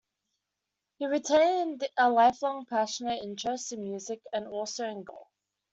[0.97, 5.27] He retained a lifelong passionate interest in music, and also in golf.